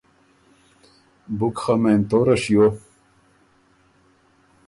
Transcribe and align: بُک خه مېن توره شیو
بُک 1.37 1.55
خه 1.61 1.73
مېن 1.81 2.01
توره 2.09 2.35
شیو 2.41 2.65